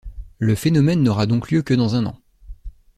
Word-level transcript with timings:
Le 0.39 0.55
phénomène 0.55 1.03
n’aura 1.03 1.27
donc 1.27 1.51
lieu 1.51 1.61
que 1.61 1.75
dans 1.75 1.93
un 1.93 2.07
an! 2.07 2.19